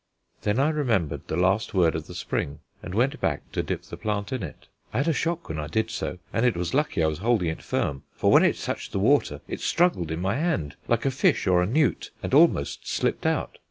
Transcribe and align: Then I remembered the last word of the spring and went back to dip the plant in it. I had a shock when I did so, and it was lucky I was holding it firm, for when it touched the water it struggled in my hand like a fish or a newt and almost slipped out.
Then 0.41 0.57
I 0.59 0.69
remembered 0.71 1.27
the 1.27 1.35
last 1.37 1.75
word 1.75 1.93
of 1.93 2.07
the 2.07 2.15
spring 2.15 2.61
and 2.81 2.95
went 2.95 3.21
back 3.21 3.51
to 3.51 3.61
dip 3.61 3.83
the 3.83 3.97
plant 3.97 4.33
in 4.33 4.41
it. 4.41 4.65
I 4.91 4.97
had 4.97 5.07
a 5.07 5.13
shock 5.13 5.47
when 5.47 5.59
I 5.59 5.67
did 5.67 5.91
so, 5.91 6.17
and 6.33 6.43
it 6.43 6.57
was 6.57 6.73
lucky 6.73 7.03
I 7.03 7.07
was 7.07 7.19
holding 7.19 7.49
it 7.49 7.61
firm, 7.61 8.01
for 8.15 8.31
when 8.31 8.43
it 8.43 8.57
touched 8.57 8.93
the 8.93 8.99
water 8.99 9.41
it 9.47 9.59
struggled 9.59 10.09
in 10.09 10.19
my 10.19 10.37
hand 10.37 10.75
like 10.87 11.05
a 11.05 11.11
fish 11.11 11.45
or 11.45 11.61
a 11.61 11.67
newt 11.67 12.09
and 12.23 12.33
almost 12.33 12.87
slipped 12.87 13.27
out. 13.27 13.59